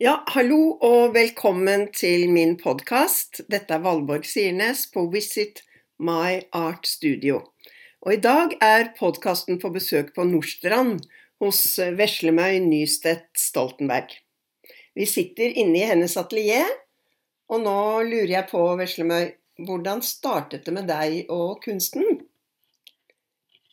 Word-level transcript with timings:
Ja, 0.00 0.14
hallo 0.32 0.78
og 0.80 1.10
velkommen 1.12 1.82
til 1.92 2.22
min 2.32 2.54
podkast. 2.56 3.42
Dette 3.52 3.74
er 3.76 3.82
Valborg 3.84 4.24
Sirnes 4.24 4.86
på 4.88 5.02
Visit 5.12 5.60
My 6.00 6.38
Art 6.56 6.88
Studio. 6.88 7.42
Og 8.00 8.14
i 8.14 8.20
dag 8.24 8.54
er 8.64 8.94
podkasten 8.96 9.60
på 9.60 9.68
besøk 9.74 10.14
på 10.16 10.24
Nordstrand 10.24 11.04
hos 11.44 11.60
Veslemøy 12.00 12.62
Nystedt 12.64 13.28
Stoltenberg. 13.36 14.16
Vi 14.96 15.04
sitter 15.04 15.52
inne 15.52 15.82
i 15.82 15.86
hennes 15.92 16.16
atelier, 16.16 16.72
og 17.52 17.60
nå 17.68 17.78
lurer 18.08 18.36
jeg 18.38 18.48
på, 18.56 18.64
Veslemøy, 18.80 19.34
hvordan 19.68 20.00
startet 20.00 20.64
det 20.64 20.78
med 20.80 20.88
deg 20.88 21.28
og 21.28 21.58
kunsten? 21.68 22.22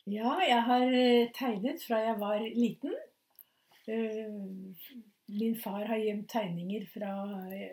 Ja, 0.04 0.36
jeg 0.44 0.60
har 0.68 0.90
eh, 0.92 1.32
tegnet 1.40 1.88
fra 1.88 2.04
jeg 2.04 2.20
var 2.20 2.44
liten. 2.44 2.98
Eh, 5.28 5.34
Min 5.38 5.56
far 5.60 5.84
har 5.86 5.96
gjemt 6.00 6.28
tegninger 6.30 6.86
fra 6.92 7.10
jeg 7.52 7.70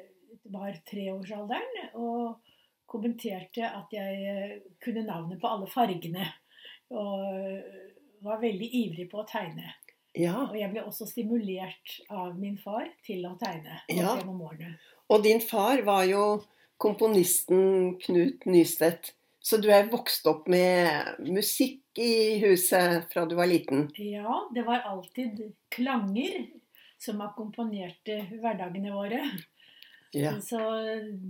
var 0.51 0.75
treårsalderen, 0.85 1.89
og 1.95 2.41
kommenterte 2.87 3.65
at 3.65 3.87
jeg 3.95 4.25
eh, 4.29 4.57
kunne 4.83 5.05
navnet 5.07 5.39
på 5.41 5.47
alle 5.47 5.67
fargene. 5.71 6.27
Og 6.91 7.63
var 8.25 8.41
veldig 8.41 8.67
ivrig 8.73 9.09
på 9.11 9.21
å 9.23 9.27
tegne. 9.27 9.71
Ja, 10.15 10.45
Og 10.47 10.55
jeg 10.55 10.69
ble 10.71 10.83
også 10.85 11.05
stimulert 11.09 11.97
av 12.09 12.37
min 12.39 12.57
far 12.57 12.85
til 13.03 13.25
å 13.27 13.33
tegne 13.41 13.81
Ja. 13.89 14.15
gjennom 14.15 14.41
årene. 14.41 14.77
og 15.09 15.23
din 15.23 15.41
far 15.41 15.81
var 15.83 16.05
jo 16.05 16.43
komponisten 16.79 17.97
Knut 17.99 18.45
Nystedt. 18.45 19.11
Så 19.41 19.59
du 19.61 19.67
er 19.69 19.89
vokst 19.89 20.25
opp 20.25 20.47
med 20.47 21.19
musikk 21.19 21.81
i 21.99 22.39
huset 22.41 23.05
fra 23.11 23.25
du 23.25 23.35
var 23.35 23.45
liten? 23.47 23.89
Ja, 23.97 24.47
det 24.53 24.63
var 24.65 24.79
alltid 24.87 25.53
klanger 25.69 26.47
som 27.05 27.21
akkompagnerte 27.25 28.19
hverdagene 28.33 28.91
våre. 28.95 29.21
Ja. 30.15 30.35
Så 30.41 30.59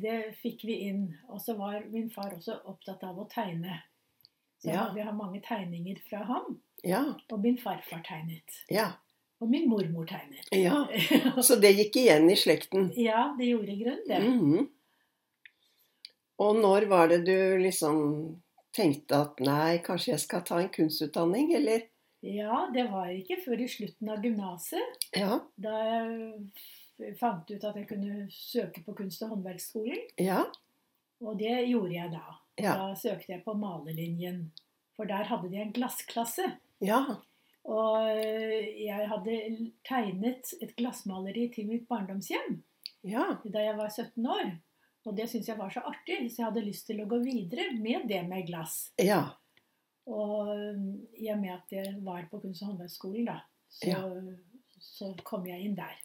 det 0.01 0.35
fikk 0.41 0.63
vi 0.67 0.75
inn. 0.89 1.05
Og 1.33 1.39
så 1.41 1.55
var 1.57 1.83
min 1.89 2.09
far 2.13 2.35
også 2.37 2.59
opptatt 2.69 3.03
av 3.07 3.17
å 3.19 3.27
tegne. 3.31 3.79
Så 4.61 4.69
Ja. 4.71 4.91
vi 4.93 5.01
har 5.01 5.13
mange 5.13 5.41
tegninger 5.45 5.97
fra 6.09 6.23
ham. 6.29 6.59
Ja. 6.83 7.01
Og 7.31 7.39
min 7.41 7.57
farfar 7.57 8.03
tegnet. 8.05 8.61
Ja. 8.69 8.91
Og 9.41 9.49
min 9.49 9.67
mormor 9.69 10.05
tegnet. 10.07 10.47
ja. 10.53 10.85
Så 11.43 11.57
det 11.61 11.73
gikk 11.75 11.97
igjen 12.03 12.29
i 12.31 12.35
slekten? 12.39 12.91
ja, 12.95 13.33
det 13.37 13.49
gjorde 13.51 13.73
i 13.73 13.81
grunnen 13.83 14.07
det. 14.07 14.19
Mhm. 14.23 14.69
Og 16.39 16.55
når 16.59 16.85
var 16.91 17.07
det 17.07 17.21
du 17.25 17.57
liksom 17.61 17.97
tenkte 18.75 19.21
at 19.23 19.39
nei, 19.39 19.77
kanskje 19.83 20.11
jeg 20.13 20.19
skal 20.25 20.41
ta 20.43 20.57
en 20.59 20.69
kunstutdanning, 20.69 21.53
eller? 21.55 21.85
Ja, 22.25 22.63
det 22.73 22.87
var 22.89 23.11
ikke 23.13 23.37
før 23.43 23.61
i 23.61 23.67
slutten 23.69 24.09
av 24.09 24.23
gymnaset. 24.25 25.05
Ja. 25.15 25.39
Da 25.61 25.75
jeg 25.85 27.15
fant 27.19 27.49
ut 27.51 27.63
at 27.67 27.75
jeg 27.77 27.87
kunne 27.89 28.25
søke 28.33 28.81
på 28.85 28.95
kunst- 28.97 29.21
og 29.25 29.33
håndverksskolen. 29.35 30.01
Ja. 30.21 30.41
Og 31.21 31.37
det 31.39 31.53
gjorde 31.69 31.93
jeg 31.93 32.11
da. 32.15 32.37
Ja. 32.57 32.73
Da 32.79 32.91
søkte 32.97 33.33
jeg 33.35 33.43
på 33.45 33.53
malerlinjen. 33.59 34.45
For 34.95 35.07
der 35.09 35.27
hadde 35.27 35.49
de 35.51 35.59
en 35.61 35.73
glassklasse. 35.75 36.47
Ja. 36.83 37.01
Og 37.65 37.97
øh, 38.15 38.67
jeg 38.85 39.07
hadde 39.09 39.35
tegnet 39.87 40.53
et 40.61 40.75
glassmaleri 40.77 41.49
til 41.53 41.67
mitt 41.67 41.87
barndomshjem 41.89 42.61
Ja. 43.03 43.25
da 43.43 43.63
jeg 43.65 43.77
var 43.77 43.89
17 43.89 44.25
år. 44.25 44.51
Og 45.05 45.17
det 45.17 45.27
syntes 45.29 45.49
jeg 45.51 45.57
var 45.59 45.69
så 45.69 45.83
artig, 45.85 46.23
så 46.31 46.41
jeg 46.41 46.45
hadde 46.47 46.65
lyst 46.65 46.87
til 46.87 47.01
å 47.03 47.07
gå 47.09 47.19
videre 47.21 47.67
med 47.77 48.07
det 48.09 48.23
med 48.29 48.47
glass. 48.47 48.91
Ja. 48.97 49.35
Og 50.07 50.51
øh, 50.57 50.81
i 51.17 51.27
og 51.33 51.39
med 51.41 51.49
at 51.55 51.71
jeg 51.71 51.95
var 52.05 52.27
på 52.31 52.39
kunst- 52.39 52.61
og 52.61 52.67
håndverksskolen, 52.73 53.25
da, 53.25 53.39
så, 53.69 53.87
Ja. 53.89 54.03
så 54.79 55.13
kom 55.23 55.47
jeg 55.47 55.59
inn 55.65 55.75
der. 55.75 55.95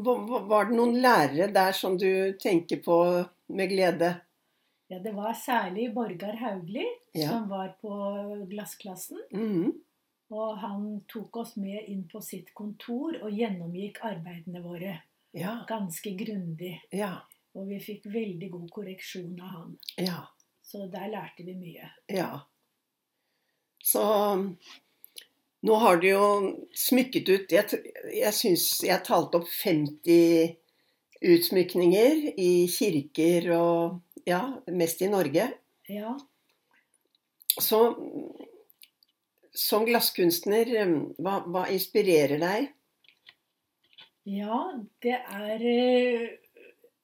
Var, 0.00 0.64
det 0.70 0.76
noen 0.78 0.96
lærere 1.02 1.50
der 1.52 1.72
som 1.76 1.98
du 1.98 2.32
tenker 2.40 2.80
på 2.84 2.96
med 3.48 3.68
glede? 3.68 4.14
Ja, 4.90 4.98
det 4.98 5.12
var 5.14 5.34
særlig 5.34 5.90
Borgar 5.94 6.36
Haugli 6.40 6.86
Ja. 7.14 7.28
som 7.28 7.48
var 7.50 7.74
på 7.82 7.90
glassklassen. 8.50 9.18
Mhm. 9.32 9.72
Og 10.30 10.58
han 10.62 11.00
tok 11.08 11.36
oss 11.36 11.56
med 11.56 11.84
inn 11.90 12.04
på 12.08 12.20
sitt 12.22 12.52
kontor 12.54 13.16
og 13.22 13.32
gjennomgikk 13.34 13.98
arbeidene 14.02 14.62
våre 14.62 15.00
Ja. 15.34 15.64
ganske 15.68 16.16
grundig. 16.16 16.80
Ja. 16.92 17.16
Og 17.54 17.66
vi 17.68 17.80
fikk 17.80 18.06
veldig 18.06 18.50
god 18.50 18.68
korreksjon 18.70 19.40
av 19.42 19.48
han. 19.48 19.78
Ja. 19.98 20.20
Så 20.62 20.86
der 20.90 21.08
lærte 21.10 21.44
vi 21.44 21.54
mye. 21.54 21.90
Ja. 22.08 22.40
Så 23.82 24.02
nå 25.60 25.76
har 25.82 26.00
du 26.00 26.06
jo 26.08 26.26
smykket 26.76 27.28
ut 27.28 27.52
Jeg, 27.52 27.80
jeg 28.16 28.32
syns 28.36 28.64
jeg 28.84 29.04
talte 29.06 29.40
opp 29.40 29.48
50 29.48 30.56
utsmykninger 31.20 32.30
i 32.40 32.52
kirker 32.72 33.50
og 33.56 34.28
Ja, 34.28 34.42
mest 34.68 35.00
i 35.02 35.08
Norge. 35.08 35.46
Ja, 35.88 36.12
Så 37.58 37.78
som 39.56 39.86
glasskunstner, 39.88 40.68
hva, 41.18 41.40
hva 41.48 41.64
inspirerer 41.72 42.38
deg? 42.38 42.68
ja 44.28 44.58
det 45.02 45.16
er 45.16 45.62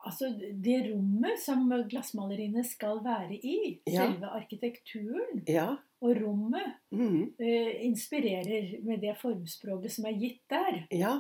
Altså, 0.07 0.31
det 0.39 0.79
rommet 0.87 1.41
som 1.43 1.67
glassmaleriene 1.91 2.63
skal 2.65 3.03
være 3.05 3.37
i, 3.37 3.81
Ja. 3.91 4.07
selve 4.07 4.31
arkitekturen 4.39 5.43
Ja. 5.49 5.77
og 6.01 6.17
rommet, 6.23 6.77
mm. 6.93 7.23
uh, 7.41 7.73
inspirerer 7.85 8.77
med 8.87 9.01
det 9.03 9.17
formspråket 9.19 9.93
som 9.93 10.07
er 10.07 10.19
gitt 10.21 10.43
der. 10.51 10.85
Ja. 10.95 11.17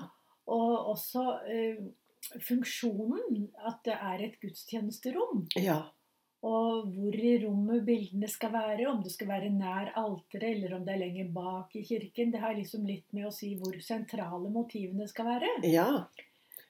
Og 0.47 0.92
også 0.94 1.24
uh, 1.42 1.86
funksjonen, 2.42 3.50
at 3.66 3.82
det 3.84 3.98
er 3.98 4.24
et 4.26 4.41
gudstjenesterom. 4.42 5.47
Ja. 5.56 5.82
Og 6.47 6.91
hvor 6.92 7.16
i 7.16 7.32
rommet 7.42 7.82
bildene 7.86 8.28
skal 8.30 8.53
være, 8.54 8.86
om 8.91 9.03
det 9.03 9.10
skal 9.14 9.30
være 9.32 9.50
nær 9.50 9.91
alteret 9.98 10.50
eller 10.53 10.76
om 10.76 10.84
det 10.86 10.94
er 10.94 11.00
lenger 11.03 11.30
bak 11.34 11.74
i 11.74 11.82
kirken. 11.82 12.30
Det 12.34 12.42
har 12.42 12.54
liksom 12.54 12.86
litt 12.86 13.06
med 13.16 13.26
å 13.26 13.34
si 13.34 13.54
hvor 13.58 13.74
sentrale 13.82 14.50
motivene 14.53 15.08
skal 15.10 15.30
være. 15.32 15.50
Ja. 15.66 15.88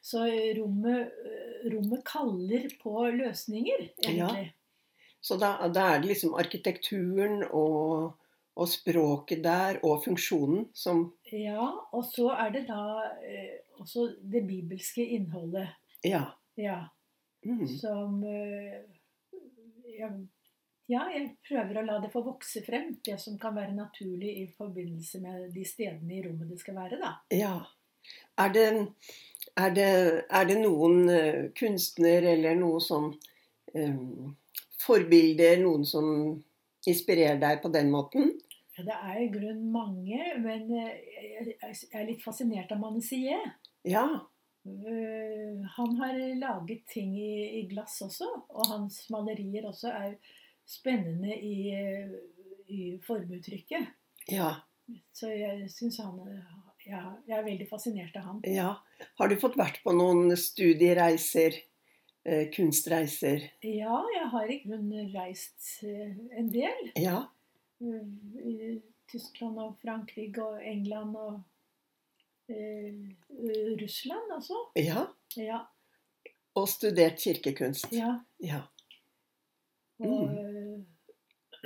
Så 0.07 0.23
rommet, 0.59 1.11
rommet 1.73 2.05
kaller 2.07 2.69
på 2.79 2.93
løsninger, 3.11 3.89
egentlig. 4.05 4.53
Så 5.21 5.35
da, 5.41 5.57
da 5.75 5.89
er 5.97 6.03
det 6.05 6.13
liksom 6.13 6.37
arkitekturen 6.39 7.41
og, 7.49 8.13
og 8.55 8.69
språket 8.71 9.43
der 9.43 9.81
og 9.83 10.05
funksjonen 10.05 10.69
som 10.77 11.09
Ja, 11.33 11.73
og 11.91 12.05
så 12.07 12.29
er 12.37 12.53
det 12.55 12.69
da 12.69 12.83
eh, 13.27 13.57
også 13.83 14.13
det 14.23 14.45
bibelske 14.47 15.03
innholdet. 15.17 15.75
Ja. 16.07 16.29
Ja, 16.57 16.85
Mm. 17.47 17.67
som 17.69 18.25
eh, 18.27 18.81
ja, 19.99 20.09
ja, 20.91 21.03
jeg 21.15 21.37
prøver 21.47 21.79
å 21.79 21.85
la 21.87 21.99
det 22.03 22.11
få 22.11 22.23
vokse 22.27 22.63
frem. 22.67 22.97
Det 23.07 23.19
som 23.23 23.37
kan 23.39 23.55
være 23.55 23.75
naturlig 23.77 24.33
i 24.41 24.47
forbindelse 24.57 25.21
med 25.23 25.53
de 25.55 25.63
stedene 25.69 26.17
i 26.17 26.23
rommet 26.27 26.51
det 26.51 26.59
skal 26.63 26.79
være, 26.81 26.99
da. 27.03 27.13
Ja. 27.31 27.55
Er 28.39 28.51
det, 28.55 28.67
er 29.57 29.73
det, 29.77 29.91
er 30.29 30.49
det 30.49 30.59
noen 30.61 31.09
eh, 31.13 31.45
kunstner 31.57 32.27
eller 32.35 32.57
noe 32.59 32.81
sånn 32.83 33.09
um, 33.73 34.35
forbilder, 34.83 35.61
noen 35.63 35.87
som 35.89 36.09
inspirerer 36.87 37.41
deg 37.41 37.63
på 37.63 37.73
den 37.75 37.91
måten? 37.93 38.35
Ja, 38.77 38.85
det 38.85 38.97
er 38.97 39.21
i 39.25 39.31
grunnen 39.33 39.71
mange, 39.73 40.21
men 40.45 40.69
eh, 40.77 41.55
jeg 41.57 41.77
er 41.97 42.09
litt 42.09 42.25
fascinert 42.25 42.73
av 42.75 42.83
Manessier. 42.83 43.47
Ja. 43.89 44.07
Han 44.67 45.93
har 46.01 46.17
laget 46.41 46.89
ting 46.91 47.15
i, 47.17 47.63
glass 47.71 48.01
også, 48.03 48.27
og 48.51 48.71
hans 48.73 49.05
malerier 49.15 49.69
også 49.69 49.93
er 49.95 50.17
spennende 50.67 51.37
i, 51.39 51.71
i 52.75 52.81
formuttrykket. 53.07 53.93
Ja. 54.35 54.57
Så 55.15 55.31
jeg 55.31 55.71
syns 55.71 56.01
han 56.03 56.19
ja, 56.87 57.03
Jeg 57.29 57.39
er 57.39 57.45
veldig 57.47 57.69
fascinert 57.71 58.17
av 58.17 58.23
han. 58.31 58.41
ja. 58.49 58.75
Har 59.19 59.29
du 59.29 59.37
fått 59.37 59.57
vært 59.61 59.83
på 59.85 59.93
noen 59.93 60.31
studiereiser? 60.41 61.59
Eh, 62.27 62.49
kunstreiser? 62.51 63.45
Ja, 63.63 63.99
jeg 64.15 64.29
har 64.33 64.49
i 64.51 64.57
grunnen 64.65 65.13
reist 65.15 65.83
eh, 65.87 66.15
en 66.41 66.49
del. 66.51 66.89
Ja. 66.99 67.21
eh, 67.79 68.07
I 68.43 68.81
Tyskland 69.13 69.61
og 69.63 69.77
Frankrike 69.83 70.43
og 70.43 70.63
England 70.67 71.15
og 71.21 71.37
eh, 72.51 72.97
Russland 73.83 74.33
også. 74.41 74.59
Ja. 74.81 75.05
Ja. 75.39 75.61
Og 76.57 76.67
studert 76.73 77.21
kirkekunst. 77.23 77.93
ja. 77.95 78.17
Ja. 78.43 78.63
Og 80.03 80.27
eh, 80.33 80.56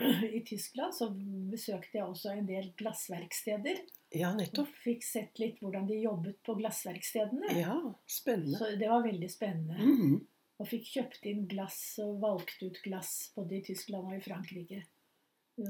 i 0.38 0.40
Tyskland 0.46 0.94
så 0.96 1.08
besøkte 1.50 1.98
jeg 1.98 2.06
også 2.06 2.32
en 2.34 2.46
del 2.48 2.70
glassverksteder. 2.80 3.80
Ja, 4.16 4.32
Og 4.32 4.40
nettopp. 4.40 4.70
fikk 4.84 5.04
sett 5.06 5.38
litt 5.38 5.60
hvordan 5.62 5.86
de 5.86 6.00
jobbet 6.02 6.40
på 6.46 6.56
glassverkstedene. 6.58 7.52
Ja, 7.60 7.76
spennende. 8.10 8.58
Så 8.58 8.72
det 8.80 8.88
var 8.90 9.04
veldig 9.06 9.30
spennende. 9.30 9.78
Mhm. 9.78 10.20
Og 10.60 10.68
fikk 10.68 10.90
kjøpt 10.92 11.24
inn 11.30 11.46
glass 11.48 11.76
og 12.04 12.18
valgt 12.20 12.58
ut 12.60 12.82
glass 12.84 13.30
både 13.32 13.56
i 13.56 13.62
Tyskland 13.64 14.10
og 14.10 14.18
i 14.18 14.20
Frankrike. 14.20 14.82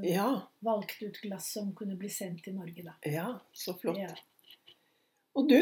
Ja. 0.02 0.48
Valgt 0.66 1.02
ut 1.02 1.20
glass 1.22 1.52
som 1.54 1.70
kunne 1.78 1.94
bli 1.98 2.10
sendt 2.10 2.42
til 2.46 2.56
Norge, 2.56 2.82
da. 2.88 2.96
Ja, 3.06 3.28
så 3.54 3.76
flott. 3.78 4.00
Ja. 4.02 4.10
Og 5.38 5.46
du, 5.46 5.60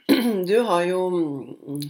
du 0.48 0.54
har 0.64 0.86
jo 0.88 1.00
mm, 1.12 1.84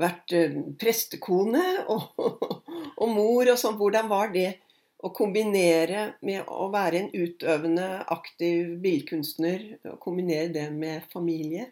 vært 0.00 0.32
eh, 0.36 0.56
prestekone 0.80 1.62
og, 1.92 2.16
og 3.02 3.08
mor 3.12 3.52
og 3.52 3.60
sånn. 3.60 3.76
Hvordan 3.80 4.08
var 4.12 4.32
det 4.32 4.54
å 5.02 5.10
kombinere 5.14 6.12
med 6.22 6.46
å 6.46 6.68
være 6.72 7.00
en 7.00 7.08
utøvende, 7.10 7.86
aktiv 8.14 8.76
billedkunstner, 8.82 9.64
og 9.90 9.98
kombinere 10.02 10.52
det 10.54 10.68
med 10.74 11.08
familie? 11.12 11.70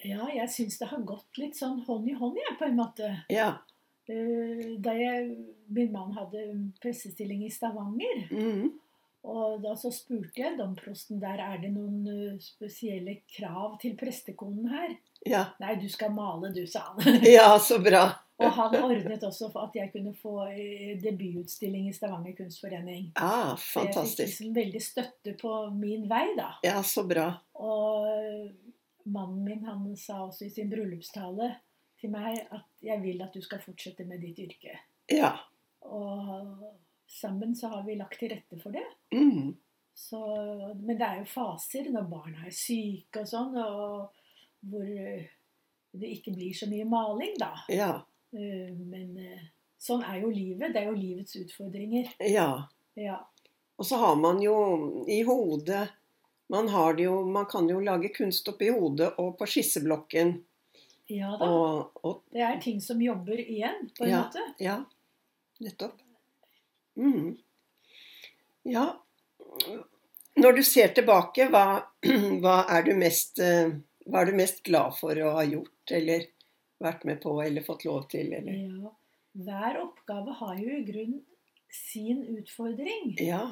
Ja, 0.00 0.24
jeg 0.32 0.48
syns 0.48 0.78
det 0.80 0.88
har 0.88 1.02
gått 1.04 1.40
litt 1.40 1.58
sånn 1.58 1.82
hånd 1.84 2.08
i 2.08 2.14
hånd, 2.16 2.38
jeg, 2.40 2.56
på 2.56 2.68
en 2.70 2.78
måte. 2.78 3.10
Ja. 3.32 3.50
Eh, 4.08 4.78
Da 4.80 4.94
jeg, 4.96 5.34
min 5.68 5.92
mann 5.92 6.14
hadde 6.16 6.46
pressestilling 6.80 7.44
i 7.44 7.52
Stavanger, 7.52 8.24
mm. 8.32 8.70
og 9.28 9.60
da 9.62 9.74
så 9.78 9.92
spurte 9.92 10.40
jeg 10.40 10.56
domprosten 10.58 11.20
der 11.20 11.42
er 11.44 11.60
det 11.60 11.74
noen 11.74 12.08
eh, 12.08 12.40
spesielle 12.40 13.18
krav 13.36 13.76
til 13.82 13.98
prestekonen 14.00 14.72
her. 14.72 14.96
ja. 15.28 15.44
Nei, 15.60 15.76
du 15.76 15.88
skal 15.92 16.16
male, 16.16 16.54
du, 16.56 16.64
sa 16.66 16.88
han. 16.94 17.20
Ja, 17.28 17.52
så 17.60 17.78
bra. 17.84 18.06
Og 18.40 18.52
han 18.56 18.76
ordnet 18.78 19.24
også 19.26 19.50
for 19.52 19.68
at 19.68 19.76
jeg 19.76 19.92
kunne 19.92 20.14
få 20.16 20.34
eh, 20.48 20.94
debututstilling 21.02 21.90
i 21.90 21.94
Stavanger 21.94 22.36
kunstforening. 22.38 23.10
Ah, 23.20 23.52
fantastisk. 23.56 23.92
jeg 23.92 24.06
fikk 24.08 24.20
liksom 24.26 24.54
veldig 24.56 24.82
støtte 24.84 25.34
på 25.40 25.54
min 25.76 26.06
vei, 26.10 26.24
da. 26.38 26.54
Ja, 26.64 26.80
så 26.86 27.04
bra. 27.08 27.28
Og 27.60 28.06
mannen 29.10 29.42
min 29.44 29.66
han 29.68 29.84
sa 29.96 30.22
også 30.26 30.46
i 30.46 30.52
sin 30.54 30.70
bryllupstale 30.72 31.52
til 32.00 32.12
meg 32.14 32.38
at 32.48 32.68
jeg 32.84 33.02
vil 33.02 33.20
at 33.24 33.34
du 33.36 33.42
skal 33.44 33.60
fortsette 33.62 34.06
med 34.08 34.22
ditt 34.24 34.40
yrke. 34.40 34.78
Ja. 35.10 35.34
Og 35.84 36.70
sammen 37.10 37.52
så 37.56 37.72
har 37.74 37.84
vi 37.84 37.98
lagt 37.98 38.20
til 38.20 38.32
rette 38.32 38.60
for 38.62 38.72
det. 38.72 38.86
Mm. 39.12 39.56
Så, 39.94 40.20
men 40.80 40.96
det 40.96 41.04
er 41.04 41.20
jo 41.20 41.28
faser 41.28 41.90
når 41.92 42.08
barna 42.08 42.46
er 42.48 42.56
syke 42.56 43.24
og 43.24 43.28
sånn, 43.28 43.56
og 43.60 44.22
hvor 44.70 44.86
det 46.00 46.12
ikke 46.16 46.32
blir 46.36 46.54
så 46.56 46.68
mye 46.70 46.86
maling, 46.88 47.34
da. 47.40 47.52
Ja. 47.72 47.90
Eh, 48.32 48.72
Men 48.76 49.16
eh, 49.18 49.46
sånn 49.80 50.04
er 50.04 50.20
jo 50.22 50.30
livet. 50.30 50.72
Det 50.74 50.82
er 50.82 50.90
jo 50.90 50.98
livets 50.98 51.36
utfordringer. 51.40 52.12
Ja. 52.30 52.68
Ja. 52.94 53.18
Og 53.80 53.86
så 53.86 53.96
har 53.96 54.16
man 54.20 54.42
jo 54.44 55.04
i 55.08 55.22
hodet 55.24 55.88
man, 56.50 56.66
har 56.68 56.94
det 56.98 57.04
jo, 57.06 57.20
man 57.30 57.46
kan 57.46 57.68
jo 57.70 57.78
lage 57.80 58.08
kunst 58.12 58.48
oppi 58.50 58.68
hodet 58.74 59.12
og 59.22 59.36
på 59.38 59.46
skisseblokken. 59.46 60.32
ja 61.06 61.30
da. 61.38 61.46
Og, 61.46 62.00
og 62.02 62.22
Det 62.34 62.42
er 62.42 62.58
ting 62.60 62.80
som 62.82 63.00
jobber 63.02 63.38
igjen, 63.38 63.88
på 63.96 64.04
en 64.04 64.10
Ja. 64.10 64.22
måte. 64.24 64.42
Ja, 64.58 64.74
nettopp. 65.60 65.94
Mm. 66.98 67.36
Ja. 68.64 68.98
Når 70.36 70.52
du 70.58 70.62
ser 70.66 70.88
tilbake, 70.94 71.46
hva, 71.54 71.64
hva, 72.42 72.56
er 72.68 72.82
du 72.86 72.92
mest, 72.98 73.38
eh, 73.38 73.70
hva 74.06 74.22
er 74.22 74.30
du 74.32 74.36
mest 74.42 74.62
glad 74.66 74.98
for 74.98 75.14
å 75.22 75.32
ha 75.38 75.46
gjort, 75.46 75.94
eller 75.94 76.26
vært 76.80 77.04
med 77.08 77.20
på, 77.22 77.34
eller 77.44 77.66
fått 77.66 77.84
lov 77.88 78.08
til, 78.12 78.32
eller 78.36 78.56
Ja. 78.56 78.94
Hver 79.40 79.76
oppgave 79.78 80.32
har 80.40 80.56
jo 80.58 80.70
i 80.74 80.84
grunnen 80.84 81.20
sin 81.70 82.24
utfordring. 82.34 83.12
Ja. 83.22 83.44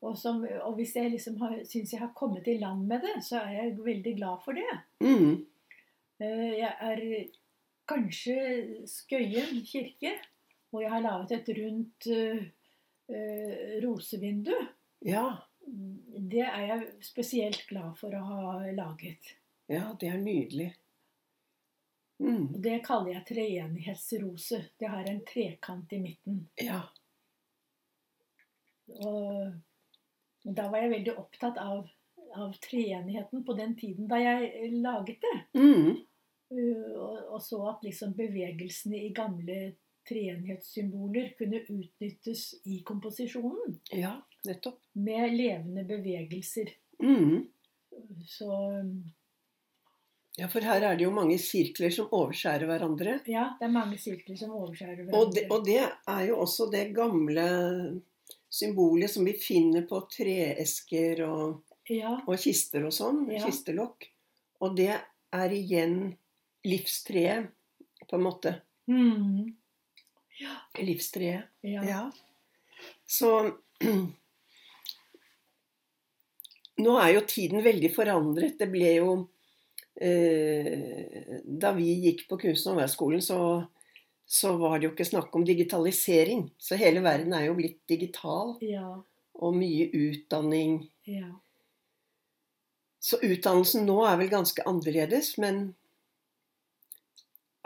Og, 0.00 0.14
som, 0.18 0.42
og 0.62 0.76
hvis 0.78 0.94
jeg 0.96 1.10
liksom 1.12 1.36
syns 1.68 1.92
jeg 1.92 2.00
har 2.00 2.14
kommet 2.16 2.46
i 2.48 2.58
land 2.60 2.86
med 2.88 3.04
det, 3.04 3.18
så 3.24 3.42
er 3.42 3.52
jeg 3.58 3.74
veldig 3.84 4.14
glad 4.16 4.40
for 4.44 4.56
det. 4.56 4.78
Mm. 5.04 5.44
Eh, 6.20 6.52
Jeg 6.56 6.72
er 6.88 7.02
kanskje 7.88 8.36
Skøyen 8.88 9.60
kirke, 9.66 10.14
hvor 10.70 10.84
jeg 10.84 10.92
har 10.92 11.04
laget 11.04 11.36
et 11.36 11.52
rundt 11.60 12.08
uh, 12.12 12.40
uh, 13.12 13.76
rosevindu. 13.84 14.54
Ja. 15.06 15.26
Det 15.66 16.44
er 16.46 16.64
jeg 16.70 16.88
spesielt 17.04 17.66
glad 17.68 17.94
for 18.00 18.14
å 18.16 18.24
ha 18.30 18.56
laget. 18.72 19.36
Ja, 19.68 19.90
det 20.00 20.10
er 20.12 20.20
nydelig. 20.22 20.72
Mm. 22.22 22.46
Og 22.54 22.60
det 22.64 22.78
kaller 22.86 23.12
jeg 23.12 23.26
treenighetsrose. 23.28 24.62
Det 24.80 24.88
har 24.88 25.08
en 25.10 25.22
trekant 25.28 25.92
i 25.92 26.00
midten. 26.00 26.42
Ja. 26.62 26.80
Og 28.96 29.52
da 30.46 30.68
var 30.70 30.84
jeg 30.84 30.92
veldig 30.94 31.16
opptatt 31.20 31.58
av, 31.60 31.88
av 32.38 32.54
treenigheten 32.62 33.44
på 33.44 33.56
den 33.58 33.74
tiden 33.78 34.08
da 34.10 34.20
jeg 34.22 34.70
laget 34.78 35.24
det. 35.24 35.38
Mm. 35.58 35.96
Uh, 36.46 36.92
og, 37.02 37.16
og 37.34 37.42
så 37.42 37.58
at 37.72 37.82
liksom 37.82 38.14
bevegelsene 38.16 39.00
i 39.08 39.10
gamle 39.14 39.74
treenighetssymboler 40.06 41.32
kunne 41.38 41.64
utnyttes 41.66 42.48
i 42.70 42.80
komposisjonen. 42.86 43.80
Ja, 43.90 44.14
nettopp. 44.46 44.78
Med 44.92 45.34
levende 45.34 45.82
bevegelser. 45.88 46.70
Mm. 47.02 47.48
Så 48.28 48.52
Ja, 50.36 50.48
for 50.52 50.60
her 50.60 50.84
er 50.84 50.96
det 50.98 51.06
jo 51.06 51.12
mange 51.16 51.38
sirkler 51.40 51.88
som 51.94 52.10
overskjærer 52.12 52.66
hverandre. 52.68 53.14
ja, 53.24 53.46
det 53.56 53.64
er 53.64 53.72
mange 53.72 53.96
sirkler 53.98 54.36
som 54.36 54.50
overskjærer 54.52 55.06
hverandre. 55.06 55.20
Og 55.22 55.32
det, 55.34 55.44
og 55.50 55.64
det 55.64 55.78
er 55.80 56.22
jo 56.28 56.36
også 56.42 56.66
det 56.72 56.90
gamle 56.96 57.46
symbolet 58.52 59.10
som 59.10 59.24
vi 59.24 59.32
finner 59.40 59.86
på 59.88 60.02
treesker 60.12 61.22
og, 61.24 61.62
ja, 61.88 62.18
og 62.26 62.36
kister 62.40 62.84
og 62.84 62.92
sånn. 62.92 63.24
Ja. 63.32 63.40
Kistelokk. 63.46 64.10
Og 64.60 64.76
det 64.76 64.92
er 64.92 65.54
igjen 65.56 65.96
livstreet, 66.68 67.48
på 68.06 68.16
en 68.18 68.22
måte. 68.28 68.52
mm, 68.92 69.54
Livstreet. 70.84 71.48
ja. 71.64 71.82
Ja. 71.88 72.02
Så 73.06 73.56
Nå 76.84 76.98
er 77.00 77.14
jo 77.14 77.22
tiden 77.24 77.62
veldig 77.64 77.88
forandret. 77.94 78.58
Det 78.60 78.68
ble 78.68 78.90
jo 78.98 79.14
Da 79.96 81.70
vi 81.76 81.94
gikk 82.04 82.26
på 82.28 82.36
kunst- 82.42 82.66
og 82.66 82.74
håndverksskolen, 82.74 83.22
så, 83.24 83.38
så 84.28 84.52
var 84.60 84.76
det 84.76 84.88
jo 84.88 84.92
ikke 84.92 85.08
snakk 85.08 85.34
om 85.36 85.46
digitalisering. 85.48 86.50
Så 86.58 86.76
hele 86.76 87.00
verden 87.04 87.32
er 87.32 87.46
jo 87.46 87.56
blitt 87.56 87.80
digital, 87.88 88.56
ja, 88.60 88.90
og 89.40 89.56
mye 89.56 89.88
utdanning. 89.92 90.80
ja. 91.08 91.32
Så 93.06 93.20
utdannelsen 93.22 93.84
nå 93.86 94.00
er 94.02 94.16
vel 94.18 94.30
ganske 94.32 94.64
annerledes, 94.66 95.36
men 95.38 95.76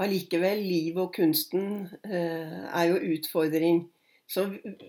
allikevel, 0.00 0.61
livet 0.61 1.00
og 1.00 1.15
kunsten 1.17 1.87
eh, 2.05 2.59
er 2.69 2.91
jo 2.91 2.99
utfordring. 3.15 3.87
Så 4.31 4.44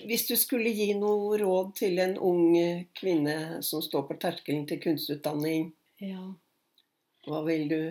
hvis 0.05 0.27
du 0.27 0.35
skulle 0.37 0.73
gi 0.75 0.91
noe 0.99 1.39
råd 1.39 1.71
til 1.79 2.01
en 2.03 2.17
ung 2.19 2.57
kvinne 2.99 3.61
som 3.65 3.81
står 3.81 4.05
på 4.09 4.17
terskelen 4.21 4.67
til 4.69 4.81
kunstutdanning, 4.83 5.71
ja. 6.03 6.25
Hva 7.27 7.43
vil 7.45 7.67
du 7.69 7.81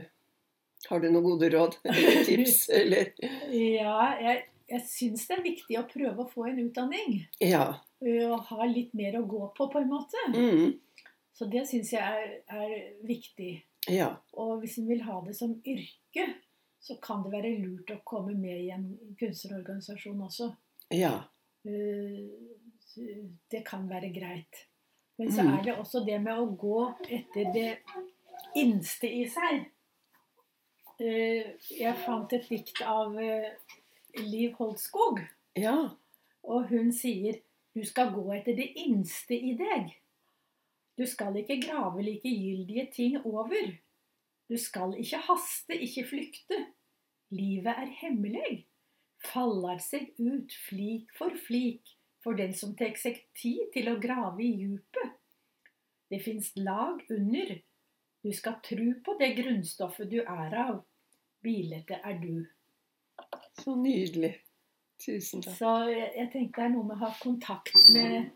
Har 0.88 1.00
du 1.00 1.10
noen 1.10 1.24
gode 1.24 1.50
råd 1.52 1.74
eller 1.84 2.24
tips, 2.24 2.68
eller? 2.72 3.10
Ja, 3.52 4.16
jeg, 4.20 4.44
jeg 4.70 4.80
syns 4.88 5.26
det 5.28 5.36
er 5.36 5.42
viktig 5.44 5.76
å 5.78 5.82
prøve 5.90 6.24
å 6.24 6.30
få 6.30 6.46
en 6.48 6.58
utdanning. 6.64 7.18
Ja. 7.44 7.66
Og 8.00 8.46
ha 8.48 8.64
litt 8.64 8.94
mer 8.96 9.18
å 9.20 9.26
gå 9.28 9.42
på, 9.58 9.66
på 9.68 9.82
en 9.82 9.90
måte. 9.92 10.22
Mm, 10.32 10.78
Så 11.36 11.46
det 11.52 11.66
syns 11.68 11.92
jeg 11.92 12.00
er, 12.00 12.32
er 12.48 12.72
viktig. 13.04 13.62
ja. 13.92 14.08
Og 14.32 14.60
hvis 14.62 14.78
en 14.80 14.88
vil 14.88 15.02
ha 15.04 15.20
det 15.26 15.36
som 15.36 15.52
yrke, 15.68 16.26
så 16.80 16.96
kan 17.04 17.20
det 17.26 17.34
være 17.36 17.52
lurt 17.60 17.92
å 17.92 18.00
komme 18.08 18.32
med 18.40 18.56
i 18.64 18.70
en 18.72 18.88
kunstnerorganisasjon 19.20 20.20
også. 20.30 20.48
Ja. 20.96 21.12
Eh, 21.68 22.24
Det 23.52 23.60
kan 23.68 23.84
være 23.88 24.08
greit. 24.16 24.64
Men 25.18 25.28
så 25.30 25.42
Mm. 25.44 25.58
er 25.58 25.62
det 25.62 25.76
også 25.78 26.00
det 26.06 26.18
med 26.24 26.38
å 26.40 26.46
gå 26.56 26.94
etter 27.04 27.52
det 27.52 27.78
innste 28.58 29.08
i 29.10 29.26
seg. 29.30 29.66
Eh, 31.00 31.56
Jeg 31.78 31.96
fant 32.04 32.32
et 32.36 32.48
dikt 32.50 32.82
av 32.84 33.16
eh, 33.18 33.52
Liv 34.18 34.56
Holtskog. 34.58 35.22
Ja. 35.58 35.76
Og 36.42 36.68
hun 36.70 36.92
sier 36.92 37.40
du 37.76 37.84
skal 37.86 38.10
gå 38.14 38.24
etter 38.34 38.56
det 38.58 38.66
innste 38.82 39.36
i 39.36 39.54
deg. 39.58 39.92
Du 40.98 41.06
skal 41.06 41.36
ikke 41.38 41.60
grave 41.62 42.02
likegyldige 42.02 42.88
ting 42.92 43.20
over. 43.22 43.70
Du 44.50 44.56
skal 44.58 44.96
ikke 44.98 45.20
haste, 45.28 45.76
ikke 45.78 46.08
flykte. 46.10 46.58
Livet 47.30 47.78
er 47.78 47.92
hemmelig. 48.00 48.64
Faller 49.30 49.78
seg 49.84 50.10
ut 50.18 50.52
flik 50.66 51.12
for 51.16 51.36
flik 51.46 51.94
for 52.24 52.36
den 52.36 52.52
som 52.56 52.74
tar 52.76 52.96
seg 53.00 53.20
tid 53.38 53.70
til 53.74 53.88
å 53.92 53.98
grave 54.02 54.42
i 54.44 54.50
djupet. 54.60 55.16
Det 56.10 56.20
fins 56.24 56.50
lag 56.58 57.00
under. 57.12 57.54
Du 58.22 58.32
skal 58.36 58.58
tru 58.64 58.86
på 59.04 59.14
det 59.20 59.30
grunnstoffet 59.38 60.10
du 60.10 60.18
er 60.20 60.54
av. 60.66 60.82
Bildet 61.42 61.90
er 62.04 62.18
du. 62.20 62.46
Så 63.62 63.74
nydelig. 63.80 64.34
Tusen 65.00 65.40
takk. 65.42 65.54
Så 65.56 65.70
jeg, 65.88 66.10
jeg 66.18 66.28
tenkte 66.32 66.60
det 66.60 66.66
er 66.66 66.72
noe 66.74 66.84
med 66.90 66.98
å 66.98 67.04
ha 67.06 67.10
kontakt 67.22 67.72
med, 67.94 68.30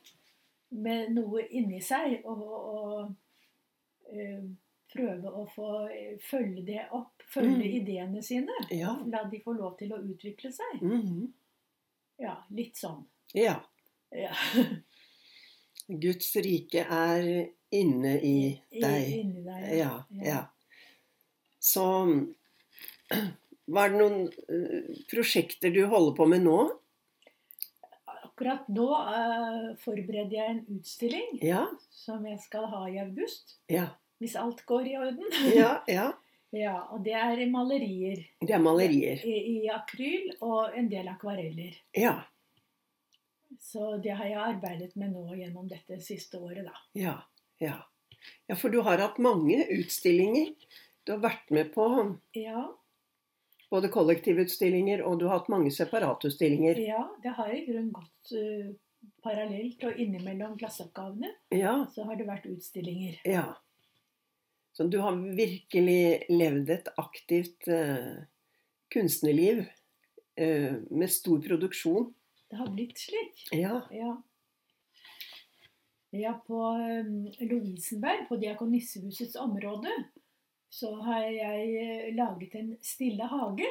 med 0.73 1.11
noe 1.13 1.45
inni 1.53 1.81
seg, 1.85 2.23
og, 2.25 2.45
og 2.49 4.15
øh, 4.15 4.47
prøve 4.95 5.33
å 5.37 5.45
få 5.53 5.69
eh, 5.93 6.15
følge 6.25 6.65
det 6.71 6.87
opp. 6.97 7.21
Følge 7.35 7.57
Mm. 7.59 7.77
ideene 7.83 8.23
sine. 8.23 8.57
Ja. 8.73 8.95
La 9.11 9.25
de 9.29 9.41
få 9.45 9.53
lov 9.59 9.77
til 9.81 9.93
å 9.93 10.01
utvikle 10.01 10.53
seg. 10.55 10.81
Mhm. 10.81 11.27
Ja, 12.23 12.37
litt 12.55 12.77
sånn. 12.79 13.05
ja. 13.35 13.59
Ja. 14.15 14.31
Guds 15.89 16.31
rike 16.41 16.85
er 16.87 17.27
inne 17.75 18.15
i 18.25 18.37
I- 18.71 18.81
deg. 18.81 19.09
Inni 19.21 19.43
deg. 19.45 19.67
Ja, 19.79 19.93
ja. 20.25 20.41
Så 21.61 21.85
Var 23.75 23.89
det 23.89 23.97
noen 23.97 24.27
eh, 24.29 24.97
prosjekter 25.09 25.73
du 25.73 25.87
holder 25.89 26.17
på 26.19 26.27
med 26.29 26.43
nå? 26.45 26.57
Akkurat 28.27 28.67
nå 28.69 28.89
uh, 28.91 29.71
forbereder 29.81 30.35
jeg 30.37 30.51
en 30.51 30.59
utstilling 30.75 31.39
Ja, 31.41 31.63
som 31.95 32.25
jeg 32.29 32.41
skal 32.43 32.67
ha 32.73 32.83
i 32.91 32.99
august. 33.01 33.55
ja, 33.71 33.87
Hvis 34.21 34.35
alt 34.37 34.61
går 34.69 34.89
i 34.91 34.97
orden. 34.99 35.25
ja. 35.61 35.79
ja. 35.89 36.11
Ja, 36.55 36.75
og 36.95 37.01
det 37.07 37.15
er 37.19 37.41
malerier. 37.51 38.21
Det 38.39 38.53
er 38.55 38.61
malerier. 38.63 39.23
I, 39.27 39.39
I 39.65 39.71
akryl 39.75 40.29
og 40.45 40.77
en 40.79 40.87
del 40.93 41.09
akvareller. 41.11 41.73
Ja, 41.99 42.13
Så 43.65 43.97
det 44.05 44.13
har 44.19 44.29
jeg 44.29 44.41
arbeidet 44.45 44.93
med 45.01 45.15
nå 45.15 45.25
gjennom 45.39 45.69
dette 45.71 45.97
siste 46.05 46.37
året, 46.39 46.67
da. 46.69 46.75
ja, 47.01 47.17
ja. 47.65 47.81
Ja, 48.49 48.57
for 48.57 48.73
du 48.73 48.79
har 48.85 49.01
hatt 49.03 49.19
mange 49.21 49.59
utstillinger. 49.73 50.53
Du 51.05 51.13
har 51.13 51.21
vært 51.21 51.51
med 51.53 51.73
på 51.75 51.85
Ja, 52.37 52.63
både 53.73 53.91
kollektivutstillinger, 53.93 55.03
og 55.05 55.19
du 55.21 55.27
har 55.29 55.41
hatt 55.41 55.51
mange 55.53 55.73
separatutstillinger. 55.75 56.79
ja 56.81 57.03
det 57.23 57.35
har 57.37 57.51
i 57.53 57.65
grunnen 57.67 57.91
gått 57.93 58.33
uh, 58.33 58.71
parallelt. 59.25 59.85
Og 59.85 60.01
innimellom 60.01 60.57
klasseoppgavene 60.61 61.33
Ja, 61.53 61.75
så 61.93 62.07
har 62.09 62.17
det 62.21 62.29
vært 62.29 62.49
utstillinger. 62.53 63.21
ja. 63.25 63.55
Så 64.75 64.89
du 64.91 64.97
har 64.99 65.15
virkelig 65.15 66.25
levd 66.33 66.71
et 66.75 66.89
aktivt 66.99 67.69
uh, 67.69 68.25
kunstnerliv 68.91 69.61
uh, 70.41 70.75
med 70.91 71.11
stor 71.13 71.39
produksjon. 71.45 72.09
Det 72.55 72.59
har 72.59 72.71
blitt 72.71 72.99
slik. 72.99 73.49
Ja, 73.51 73.83
Ja. 73.91 74.23
Ja, 76.11 76.33
på 76.47 76.59
um, 76.71 77.25
Lovisenberg, 77.41 78.29
på 78.29 78.37
Diakonissehusets 78.37 79.35
område, 79.37 79.91
så 80.71 80.93
har 81.03 81.25
jeg 81.27 81.73
eh, 81.81 82.15
laget 82.15 82.55
en 82.55 82.69
stille 82.79 83.27
hage 83.27 83.67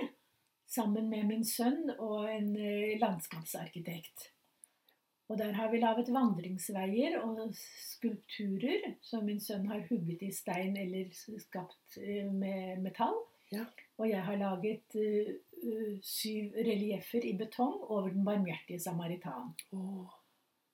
sammen 0.67 1.07
med 1.07 1.29
min 1.29 1.45
sønn 1.47 1.93
og 1.93 2.27
en 2.27 2.49
eh, 2.59 2.97
landskapsarkitekt. 2.99 4.27
Og 5.31 5.39
der 5.39 5.55
har 5.55 5.71
vi 5.71 5.79
laget 5.79 6.11
vandringsveier 6.11 7.15
og 7.21 7.55
skulpturer 7.55 8.97
som 8.99 9.23
min 9.23 9.39
sønn 9.39 9.69
har 9.71 9.87
hugget 9.87 10.27
i 10.27 10.33
stein 10.35 10.75
eller 10.75 11.15
skapt 11.15 12.01
eh, 12.03 12.27
med 12.27 12.83
metall. 12.83 13.15
Ja. 13.55 13.63
Og 14.03 14.11
jeg 14.11 14.27
har 14.27 14.43
laget 14.43 14.99
syv 16.03 16.53
relieffer 16.65 17.25
i 17.25 17.33
betong 17.39 17.77
over 17.89 18.09
den 18.13 18.23
barmhjertige 18.27 18.79
samaritan. 18.79 19.53
Oh. 19.71 20.09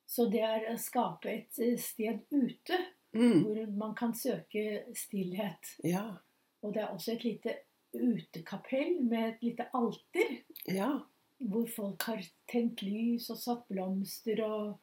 Så 0.09 0.25
det 0.31 0.41
er 0.41 0.69
å 0.71 0.77
skape 0.81 1.29
et 1.29 1.59
eh, 1.61 1.75
sted 1.77 2.25
ute 2.31 2.79
Mm. 3.09 3.39
hvor 3.41 3.59
man 3.73 3.95
kan 3.97 4.11
søke 4.13 4.83
stillhet. 4.93 5.71
Ja, 5.83 6.19
Og 6.61 6.73
det 6.75 6.81
er 6.83 6.91
også 6.93 7.15
et 7.15 7.23
lite 7.23 7.55
utekapell 7.97 8.99
med 9.01 9.29
et 9.31 9.43
lite 9.47 9.65
alter, 9.73 10.35
ja, 10.69 10.91
hvor 11.39 11.65
folk 11.73 12.03
har 12.03 12.21
tent 12.51 12.83
lys 12.85 13.29
og 13.33 13.39
satt 13.41 13.63
blomster, 13.71 14.43
og 14.45 14.77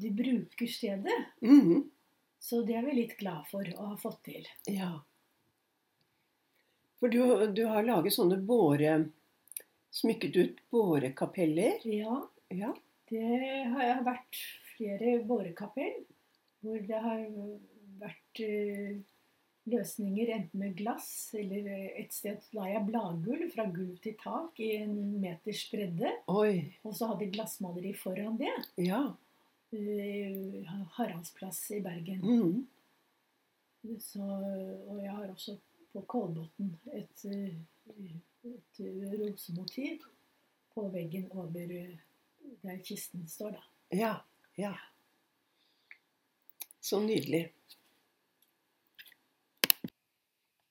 de 0.00 0.10
bruker 0.10 0.66
stedet. 0.66 1.20
Mm. 1.44 1.84
Så 2.40 2.64
det 2.66 2.74
er 2.80 2.86
vi 2.88 2.96
litt 2.98 3.14
glad 3.20 3.46
for 3.50 3.62
å 3.76 3.92
ha 3.92 3.96
fått 4.00 4.24
til. 4.24 4.46
ja. 4.66 4.90
For 7.00 7.08
du, 7.12 7.20
du 7.56 7.62
har 7.66 7.86
laget 7.86 8.12
sånne 8.16 8.36
båre 8.44 8.98
Smykket 9.90 10.36
ut 10.36 10.58
bårekapeller. 10.70 11.80
Ja, 11.88 12.20
Ja. 12.54 12.68
det 13.10 13.64
har 13.72 14.02
vært 14.06 14.36
flere 14.76 15.16
bårekapell 15.26 16.04
hvor 16.62 16.76
det 16.86 17.00
har 17.02 17.24
vært 17.98 18.40
løsninger 19.70 20.30
enten 20.34 20.60
med 20.62 20.76
glass 20.78 21.08
eller 21.38 21.66
et 22.00 22.12
sted 22.14 22.44
la 22.56 22.68
jeg 22.70 22.84
bladgulv 22.86 23.50
fra 23.54 23.66
gulv 23.70 23.98
til 24.04 24.14
tak 24.20 24.60
i 24.62 24.70
en 24.82 24.94
meters 25.22 25.64
bredde. 25.72 26.12
Oi. 26.32 26.76
Og 26.84 26.94
så 26.96 27.10
hadde 27.10 27.26
jeg 27.26 27.34
glassmaleri 27.34 27.92
foran 27.98 28.38
det. 28.40 28.52
Ja. 28.86 29.02
eh, 29.72 30.70
Haraldsplass 30.96 31.64
i 31.76 31.80
Bergen. 31.84 32.22
Mm. 32.22 33.98
Så, 33.98 34.20
og 34.22 34.98
jeg 35.02 35.12
har 35.16 35.28
også 35.32 35.56
på 35.92 36.02
Kolbotn 36.10 36.74
et, 36.94 37.24
et 37.24 38.80
rosemotiv 39.20 40.04
på 40.74 40.86
veggen 40.94 41.26
over 41.32 41.74
der 42.62 42.82
kisten 42.84 43.26
står, 43.28 43.56
da. 43.56 43.62
Ja. 43.96 44.14
Ja. 44.56 44.74
Så 46.80 47.00
nydelig. 47.00 47.52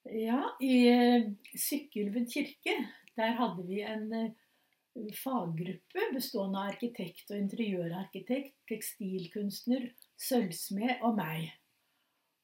Ja, 0.10 0.58
i 0.62 0.88
eh, 0.90 1.28
Sykkylven 1.54 2.26
kirke, 2.32 2.74
der 3.16 3.36
hadde 3.38 3.66
vi 3.68 3.84
en 3.86 4.08
eh, 4.14 5.12
faggruppe 5.14 6.08
bestående 6.16 6.64
av 6.64 6.72
arkitekt 6.74 7.30
og 7.30 7.38
interiørarkitekt, 7.38 8.56
tekstilkunstner, 8.72 9.92
sølvsmed 10.18 11.06
og 11.06 11.20
meg. 11.20 11.52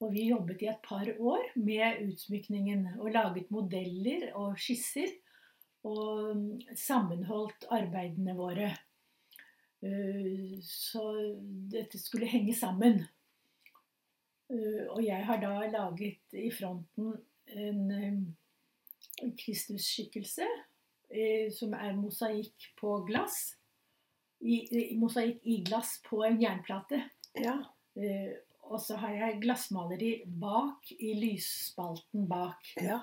Og 0.00 0.12
vi 0.12 0.26
jobbet 0.28 0.62
i 0.62 0.68
et 0.68 0.82
par 0.84 1.08
år 1.08 1.46
med 1.56 2.02
utsmykningen 2.10 2.98
og 2.98 3.14
laget 3.14 3.50
modeller 3.50 4.28
og 4.36 4.58
skisser. 4.60 5.14
Og 5.86 6.36
mm, 6.36 6.76
sammenholdt 6.76 7.68
arbeidene 7.70 8.34
våre. 8.36 8.72
Eh, 9.82 10.58
Så 10.60 11.04
dette 11.72 11.98
skulle 11.98 12.28
henge 12.28 12.54
sammen. 12.54 13.04
Eh, 14.50 14.84
Og 14.90 15.04
jeg 15.04 15.24
har 15.24 15.40
da 15.40 15.66
laget 15.70 16.36
i 16.36 16.50
fronten 16.50 17.14
en, 17.46 17.90
eh, 17.90 19.30
Kristusskikkelse 19.38 20.44
som 21.56 21.72
er 21.72 21.94
mosaikk 21.96 22.66
på 22.76 22.98
glass. 23.06 23.54
I, 24.42 24.92
mosaikk 24.98 25.38
i 25.46 25.62
glass 25.64 26.00
på 26.04 26.18
en 26.26 26.40
jernplate. 26.42 26.98
Ja. 27.38 27.54
Og 28.66 28.80
så 28.82 28.96
har 28.98 29.14
jeg 29.14 29.40
glassmaleri 29.42 30.10
bak, 30.26 30.90
i 30.98 31.12
lysspalten 31.20 32.26
bak. 32.28 32.72
Ja. 32.82 32.98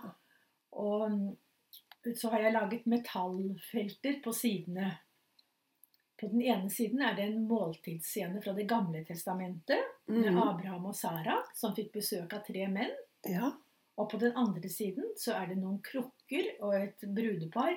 Og 0.75 1.05
mm, 1.11 2.15
så 2.19 2.29
har 2.33 2.43
jeg 2.43 2.53
laget 2.53 2.85
metallfelter 2.91 4.19
på 4.23 4.33
sidene. 4.35 4.89
På 6.19 6.27
den 6.31 6.41
ene 6.41 6.69
siden 6.71 7.01
er 7.03 7.15
det 7.17 7.25
en 7.29 7.45
måltidsscene 7.47 8.41
fra 8.43 8.53
Det 8.55 8.67
gamle 8.69 9.03
testamentet 9.07 9.81
med 10.07 10.31
Mhm. 10.31 10.37
Abraham 10.41 10.85
og 10.91 10.95
Sara 10.95 11.39
som 11.55 11.75
fikk 11.75 11.93
besøk 11.93 12.33
av 12.33 12.43
tre 12.47 12.67
menn. 12.67 12.91
Ja. 13.27 13.51
Og 13.97 14.09
på 14.09 14.17
den 14.19 14.35
andre 14.35 14.69
siden 14.69 15.13
så 15.17 15.33
er 15.37 15.47
det 15.47 15.57
noen 15.57 15.81
krukker 15.83 16.47
og 16.61 16.75
et 16.75 16.99
brudepar. 17.07 17.75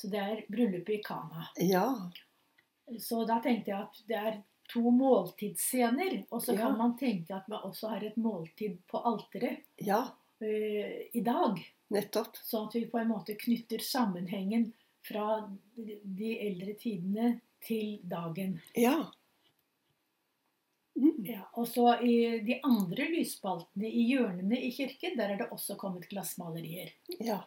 Så 0.00 0.10
det 0.10 0.18
er 0.18 0.44
bryllupet 0.50 0.94
i 0.98 1.02
Kana. 1.02 1.48
Ja. 1.58 2.10
Så 2.98 3.24
da 3.26 3.40
tenkte 3.44 3.70
jeg 3.72 3.82
at 3.82 3.98
det 4.08 4.16
er 4.16 4.38
to 4.68 4.90
måltidsscener. 4.90 6.24
Og 6.30 6.42
så 6.42 6.52
Ja. 6.54 6.66
kan 6.66 6.78
man 6.78 6.96
tenke 6.98 7.34
at 7.36 7.48
man 7.48 7.62
også 7.64 7.88
har 7.88 8.04
et 8.04 8.16
måltid 8.16 8.78
på 8.88 9.00
alteret 9.04 9.62
Ja. 9.78 10.02
uh, 10.42 10.46
i 11.12 11.20
dag. 11.24 11.58
Nettopp. 11.90 12.36
Sånn 12.44 12.68
at 12.68 12.74
vi 12.74 12.84
på 12.86 12.98
en 13.00 13.08
måte 13.08 13.34
knytter 13.34 13.78
sammenhengen 13.80 14.72
fra 15.02 15.48
de 15.76 16.38
eldre 16.38 16.74
tidene 16.74 17.40
til 17.64 17.98
dagen. 18.04 18.60
Ja. 18.76 19.10
Mm. 20.98 21.24
Ja, 21.24 21.44
og 21.54 21.68
så 21.70 21.92
i 22.02 22.40
de 22.44 22.58
andre 22.66 23.06
lysspaltene 23.12 23.86
i 23.86 24.02
hjørnene 24.10 24.58
i 24.66 24.70
kirken, 24.74 25.16
der 25.16 25.30
er 25.30 25.36
det 25.38 25.50
også 25.54 25.76
kommet 25.78 26.08
glassmalerier. 26.10 26.90
Ja. 27.22 27.44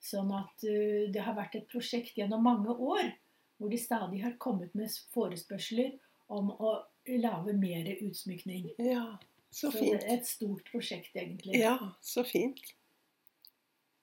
Sånn 0.00 0.30
at 0.36 0.62
uh, 0.68 1.10
det 1.10 1.22
har 1.24 1.34
vært 1.34 1.56
et 1.56 1.68
prosjekt 1.72 2.16
gjennom 2.16 2.44
mange 2.46 2.70
år 2.70 3.14
hvor 3.56 3.70
de 3.72 3.78
stadig 3.80 4.20
har 4.22 4.36
kommet 4.38 4.74
med 4.76 4.92
forespørsler 5.14 5.94
om 6.28 6.50
å 6.50 6.72
lage 7.06 7.52
mer 7.54 7.86
utsmykning. 8.00 8.70
Ja. 8.78 9.18
Så 9.50 9.70
Så 9.70 9.78
fint. 9.78 10.02
er 10.02 10.16
et 10.18 10.26
stort 10.26 10.64
prosjekt, 10.72 11.14
egentlig. 11.16 11.60
Ja, 11.60 11.78
så 12.02 12.24
fint. 12.26 12.58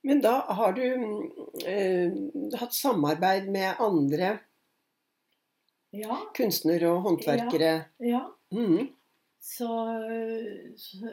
Men 0.04 0.22
da 0.22 0.40
har 0.52 0.74
du 0.74 0.82
mm, 0.98 1.32
eh, 1.68 2.58
hatt 2.60 2.74
samarbeid 2.74 3.48
med 3.52 3.76
andre 3.80 4.40
Ja, 5.94 6.18
kunstnere 6.36 6.90
og 6.90 7.04
håndverkere. 7.06 7.86
ja. 8.00 8.24
Mhm. 8.52 8.88
Så, 9.44 9.68
så, 10.78 11.10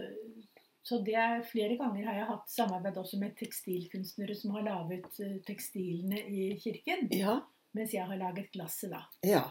så 0.82 0.98
det 1.04 1.14
er 1.18 1.42
flere 1.42 1.74
ganger 1.76 2.04
har 2.06 2.14
jeg 2.20 2.26
hatt 2.28 2.50
samarbeid 2.52 2.96
også 3.00 3.18
med 3.18 3.34
tekstilkunstnere 3.36 4.36
som 4.38 4.52
har 4.54 4.62
laget 4.68 5.18
eh, 5.20 5.36
tekstilene 5.46 6.20
i 6.30 6.44
kirken, 6.62 7.08
Ja. 7.10 7.40
mens 7.74 7.92
jeg 7.94 8.06
har 8.06 8.16
laget 8.16 8.52
glasset, 8.54 8.90
da. 8.94 9.02
ja. 9.26 9.42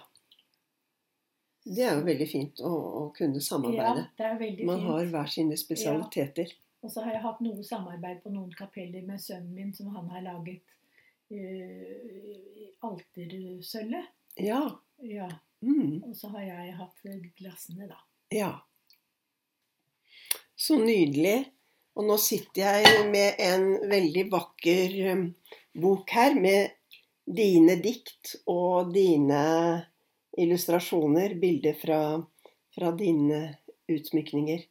Det 1.70 1.84
er 1.86 2.00
jo 2.00 2.06
veldig 2.08 2.26
fint 2.30 2.62
å, 2.66 2.72
å 2.72 3.02
kunne 3.14 3.42
Ja, 3.76 3.92
det 4.18 4.26
er 4.26 4.40
veldig 4.40 4.66
Man 4.66 4.82
har 4.88 5.06
hver 5.12 5.30
sine 5.30 5.58
spesialiteter. 5.60 6.56
Og 6.82 6.92
så 6.92 7.04
har 7.04 7.14
jeg 7.14 7.24
hatt 7.26 7.42
noe 7.44 7.66
samarbeid 7.66 8.24
på 8.24 8.32
noen 8.34 8.50
kapeller 8.56 9.04
med 9.06 9.22
sønnen 9.22 9.52
min, 9.54 9.74
som 9.76 9.92
han 9.94 10.08
har 10.14 10.24
laget 10.26 10.64
uh, 11.36 12.64
altersølvet. 12.90 14.10
Ja. 14.40 14.64
Ja. 15.04 15.28
Mm. 15.62 16.00
Og 16.08 16.16
så 16.16 16.32
har 16.34 16.48
jeg 16.48 16.74
hatt 16.80 17.06
eh, 17.12 17.22
glassene, 17.38 17.90
da. 17.92 18.00
Ja. 18.34 18.52
Så 20.56 20.80
nydelig. 20.80 21.52
Og 22.00 22.08
nå 22.08 22.16
sitter 22.22 22.80
jeg 22.80 23.06
med 23.12 23.42
en 23.44 23.66
veldig 23.92 24.26
vakker 24.32 24.96
um, 25.12 25.26
bok 25.76 26.16
her 26.16 26.38
med 26.40 26.72
dine 27.30 27.76
dikt 27.84 28.38
og 28.50 28.94
dine 28.96 29.44
illustrasjoner, 30.40 31.36
bilder 31.42 31.78
fra, 31.78 32.00
fra 32.76 32.92
dine 32.98 33.42
utsmykninger. 33.92 34.66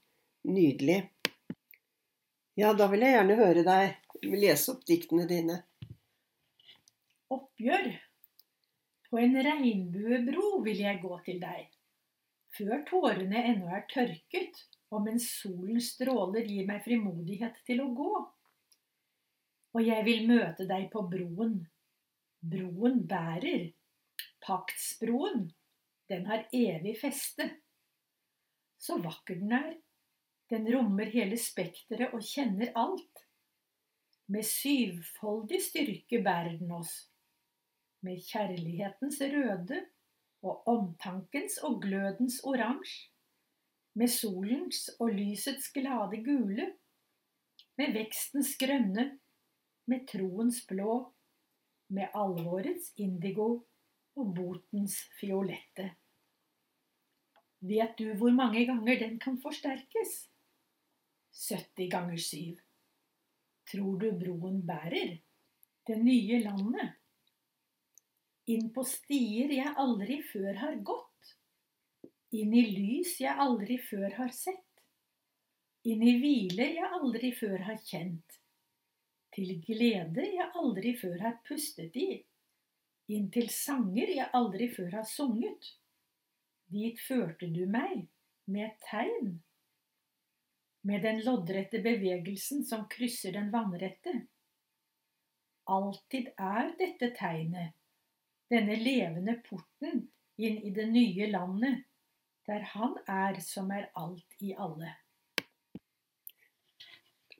Nydelig. 0.48 1.00
Ja, 2.58 2.72
da 2.75 2.88
vil 2.90 3.04
jeg 3.04 3.14
gjerne 3.14 3.38
høre 3.38 3.64
deg 3.66 4.08
lese 4.26 4.72
opp 4.72 4.87
diktene 4.88 5.26
dine. 5.30 5.60
Oppgjør. 7.30 7.90
På 9.08 9.20
en 9.20 9.37
regnbuebro 9.44 10.58
vil 10.64 10.82
jeg 10.84 11.00
gå 11.00 11.18
til 11.25 11.38
deg, 11.40 11.68
før 12.56 12.82
tårene 12.88 13.44
ennå 13.52 13.70
er 13.72 13.87
tørket, 13.88 14.58
og 14.92 15.06
mens 15.06 15.28
solens 15.40 15.92
stråler 15.94 16.44
gir 16.48 16.66
meg 16.68 16.82
frimodighet 16.84 17.56
til 17.68 17.80
å 17.84 17.88
gå. 17.96 18.12
Og 19.76 19.84
jeg 19.84 20.04
vil 20.04 20.26
møte 20.28 20.66
deg 20.68 20.88
på 20.92 21.04
broen. 21.08 21.60
Broen 22.40 23.02
bærer. 23.08 23.70
Paktsbroen. 24.44 25.48
Den 26.08 26.26
har 26.26 26.46
evig 26.52 26.94
feste. 27.00 27.48
Så 28.78 28.98
vakker 29.02 29.40
den 29.40 29.52
er. 29.52 29.74
Den 30.48 30.68
rommer 30.72 31.10
hele 31.12 31.36
spekteret 31.40 32.14
og 32.16 32.24
kjenner 32.24 32.72
alt. 32.78 33.24
Med 34.28 34.44
syvfoldig 34.44 35.60
styrke 35.64 36.22
bærer 36.24 36.56
den 36.60 36.72
oss. 36.72 36.94
Med 38.04 38.20
kjærlighetens 38.24 39.20
røde 39.20 39.84
og 40.46 40.68
omtankens 40.70 41.58
og 41.66 41.80
glødens 41.82 42.40
oransje 42.46 43.08
med 43.98 44.10
solens 44.12 44.88
og 45.00 45.10
lysets 45.10 45.72
glade 45.74 46.20
gule, 46.22 46.66
med 47.78 47.94
vekstens 47.96 48.54
grønne, 48.60 49.06
med 49.90 50.04
troens 50.10 50.60
blå, 50.68 50.92
med 51.88 52.14
alvorets 52.14 52.92
indigo 52.96 53.48
og 54.18 54.34
botens 54.37 54.98
fiolette. 55.18 55.88
Vet 57.68 57.96
du 57.98 58.12
hvor 58.18 58.34
mange 58.34 58.64
ganger 58.68 59.00
den 59.00 59.18
kan 59.22 59.38
forsterkes? 59.42 60.28
70 61.34 61.90
ganger 61.90 62.18
7. 62.18 62.58
Tror 63.70 63.98
du 64.00 64.10
broen 64.18 64.62
bærer 64.66 65.18
det 65.88 65.98
nye 66.02 66.42
landet? 66.44 66.94
Inn 68.48 68.70
på 68.72 68.84
stier 68.88 69.52
jeg 69.52 69.75
aldri 69.76 70.22
før 70.32 70.54
har 70.62 70.78
gått 70.80 71.08
inn 72.30 72.52
i 72.52 72.64
lys 72.75 73.14
jeg 73.22 73.40
aldri 73.40 73.78
før 73.80 74.10
har 74.18 74.32
sett, 74.37 74.82
inn 75.88 76.02
i 76.04 76.16
hvile 76.20 76.66
jeg 76.76 76.90
aldri 77.00 77.30
før 77.37 77.62
har 77.70 77.78
kjent, 77.84 78.40
til 79.32 79.54
glede 79.64 80.26
jeg 80.26 80.48
aldri 80.60 80.94
før 80.98 81.16
har 81.25 81.38
pustet 81.48 81.96
i, 81.96 82.10
inn 83.08 83.28
til 83.32 83.48
sanger 83.52 84.12
jeg 84.12 84.30
aldri 84.36 84.68
før 84.72 85.00
har 85.00 85.06
sunget. 85.08 85.72
Dit 86.68 87.00
førte 87.00 87.48
du 87.52 87.64
meg 87.70 88.08
med 88.48 88.66
et 88.66 88.82
tegn, 88.90 89.30
med 90.88 91.02
den 91.04 91.22
loddrette 91.24 91.80
bevegelsen 91.84 92.64
som 92.68 92.86
krysser 92.92 93.34
den 93.36 93.50
vannrette. 93.52 94.14
Alltid 95.68 96.30
er 96.40 96.70
dette 96.78 97.10
tegnet, 97.16 97.74
denne 98.48 98.76
levende 98.80 99.36
porten 99.44 100.06
inn 100.38 100.62
i 100.64 100.72
det 100.72 100.86
nye 100.92 101.28
landet, 101.32 101.84
der 102.48 102.64
Han 102.72 102.96
er 103.08 103.40
som 103.44 103.68
er 103.70 103.90
alt 103.94 104.38
i 104.40 104.54
alle. 104.56 104.94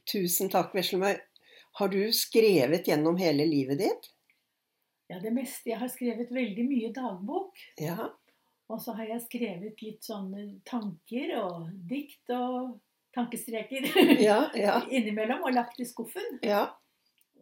Tusen 0.08 0.50
takk, 0.52 0.75
Veslemøy. 0.76 1.16
Har 1.80 1.88
du 1.88 2.00
skrevet 2.12 2.88
gjennom 2.88 3.16
hele 3.20 3.46
livet 3.48 3.80
ditt? 3.80 4.08
Ja, 5.09 5.19
det 5.23 5.31
meste. 5.33 5.71
Jeg 5.71 5.81
har 5.81 5.88
skrevet 5.88 6.33
veldig 6.35 6.64
mye 6.68 6.90
dagbok. 6.92 7.61
Ja. 7.81 8.11
Og 8.68 8.83
så 8.85 8.92
har 8.99 9.09
jeg 9.09 9.25
skrevet 9.25 9.81
litt 9.81 10.05
sånne 10.05 10.61
tanker 10.68 11.33
og 11.40 11.71
dikt 11.88 12.29
og 12.37 12.75
tankestreker 13.16 13.88
ja, 14.29 14.42
ja. 14.55 14.75
innimellom 14.90 15.47
og 15.49 15.55
lagt 15.57 15.81
i 15.81 15.88
skuffen. 15.88 16.37
Ja. 16.44 16.66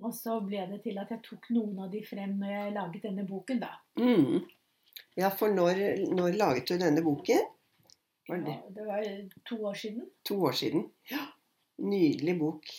Og 0.05 0.15
så 0.15 0.39
ble 0.45 0.63
det 0.71 0.83
til 0.85 0.99
at 1.01 1.11
jeg 1.11 1.25
tok 1.25 1.49
noen 1.57 1.81
av 1.87 1.91
de 1.91 2.03
frem 2.07 2.37
når 2.39 2.53
jeg 2.53 2.75
laget 2.77 3.07
denne 3.09 3.25
boken, 3.27 3.63
da. 3.65 3.73
Mm. 3.99 4.45
Ja, 5.17 5.31
for 5.33 5.53
når, 5.53 5.83
når 6.13 6.37
laget 6.37 6.69
du 6.69 6.77
denne 6.79 7.03
boken? 7.05 7.47
Var 8.29 8.43
det? 8.45 8.55
Ja, 8.55 8.75
det 8.77 8.85
var 8.87 9.09
to 9.49 9.59
år 9.71 9.75
siden. 9.75 10.07
To 10.29 10.39
år 10.47 10.55
siden. 10.59 10.87
Ja. 11.11 11.25
Nydelig 11.83 12.37
bok. 12.39 12.71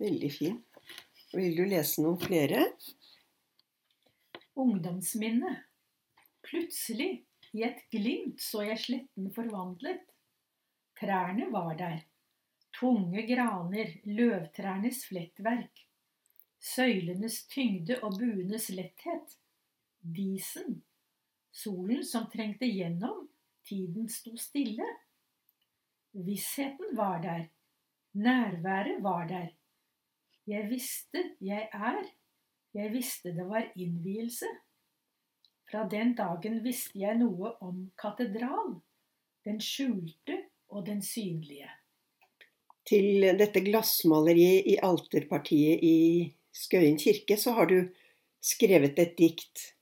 Veldig 0.00 0.32
fin. 0.32 0.60
Vil 1.32 1.56
du 1.56 1.64
lese 1.68 2.04
noen 2.04 2.18
flere? 2.20 2.66
Ungdomsminne. 4.54 5.52
Plutselig, 6.42 7.24
i 7.52 7.62
et 7.66 7.82
glimt, 7.92 8.40
så 8.40 8.64
jeg 8.66 8.80
sletten 8.80 9.28
forvandlet. 9.34 10.04
Trærne 10.98 11.48
var 11.52 11.74
der. 11.78 12.00
Tunge 12.72 13.26
graner, 13.28 13.92
løvtrærnes 14.04 15.04
flettverk. 15.08 15.84
Søylenes 16.62 17.42
tyngde 17.50 17.98
og 18.02 18.16
buenes 18.18 18.70
letthet. 18.72 19.36
Disen. 20.00 20.80
Solen 21.52 22.04
som 22.06 22.28
trengte 22.32 22.66
gjennom, 22.66 23.28
Tiden 23.62 24.08
sto 24.08 24.36
stille. 24.36 24.86
Vissheten 26.12 26.96
var 26.96 27.20
der. 27.22 27.44
Nærværet 28.12 29.02
var 29.02 29.26
der. 29.28 29.48
Jeg 30.46 30.70
visste 30.70 31.22
jeg 31.40 31.68
er. 31.72 32.02
Jeg 32.72 32.92
visste 32.92 33.34
det 33.36 33.44
var 33.48 33.68
innvielse. 33.76 34.48
Fra 35.70 35.84
den 35.88 36.14
dagen 36.16 36.60
visste 36.64 36.98
jeg 37.00 37.18
noe 37.20 37.54
om 37.64 37.84
katedral. 38.00 38.78
Den 39.44 39.60
skjulte 39.60 40.38
og 40.72 40.86
den 40.86 41.02
synlige. 41.04 41.68
Til 42.88 43.24
dette 43.38 43.62
glassmaleriet 43.64 44.66
i 44.72 44.78
alterpartiet 44.82 45.84
i 45.84 45.98
Skøyen 46.52 46.98
kirke, 47.00 47.38
så 47.40 47.54
har 47.56 47.70
du 47.70 47.78
skrevet 48.42 48.98
et 49.00 49.14
dikt 49.16 49.72